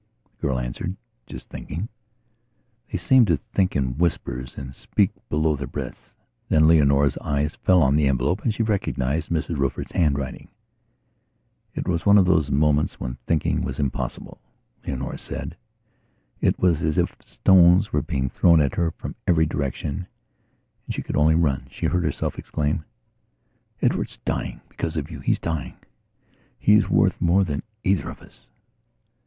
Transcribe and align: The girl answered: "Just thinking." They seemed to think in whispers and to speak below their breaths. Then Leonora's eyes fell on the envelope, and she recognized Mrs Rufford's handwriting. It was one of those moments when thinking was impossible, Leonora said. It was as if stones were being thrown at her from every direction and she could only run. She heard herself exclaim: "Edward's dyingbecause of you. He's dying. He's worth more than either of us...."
The 0.39 0.47
girl 0.47 0.57
answered: 0.57 0.95
"Just 1.27 1.47
thinking." 1.49 1.87
They 2.91 2.97
seemed 2.97 3.27
to 3.27 3.37
think 3.37 3.75
in 3.75 3.99
whispers 3.99 4.57
and 4.57 4.73
to 4.73 4.79
speak 4.79 5.11
below 5.29 5.55
their 5.55 5.67
breaths. 5.67 6.15
Then 6.49 6.67
Leonora's 6.67 7.19
eyes 7.19 7.53
fell 7.57 7.83
on 7.83 7.95
the 7.95 8.07
envelope, 8.07 8.41
and 8.43 8.51
she 8.51 8.63
recognized 8.63 9.29
Mrs 9.29 9.59
Rufford's 9.59 9.91
handwriting. 9.91 10.47
It 11.75 11.87
was 11.87 12.03
one 12.03 12.17
of 12.17 12.25
those 12.25 12.49
moments 12.49 12.99
when 12.99 13.19
thinking 13.27 13.61
was 13.61 13.77
impossible, 13.79 14.41
Leonora 14.87 15.19
said. 15.19 15.55
It 16.41 16.57
was 16.57 16.81
as 16.81 16.97
if 16.97 17.15
stones 17.23 17.93
were 17.93 18.01
being 18.01 18.27
thrown 18.27 18.59
at 18.59 18.73
her 18.73 18.89
from 18.89 19.13
every 19.27 19.45
direction 19.45 20.07
and 20.87 20.95
she 20.95 21.03
could 21.03 21.15
only 21.15 21.35
run. 21.35 21.67
She 21.69 21.85
heard 21.85 22.03
herself 22.03 22.39
exclaim: 22.39 22.85
"Edward's 23.83 24.17
dyingbecause 24.25 24.97
of 24.97 25.11
you. 25.11 25.19
He's 25.19 25.37
dying. 25.37 25.75
He's 26.57 26.89
worth 26.89 27.21
more 27.21 27.43
than 27.43 27.61
either 27.83 28.09
of 28.09 28.19
us...." 28.23 28.47